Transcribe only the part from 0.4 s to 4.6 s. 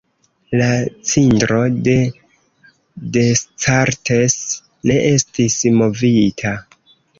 La cindro de Descartes